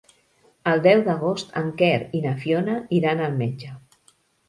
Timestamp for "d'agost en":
1.09-1.71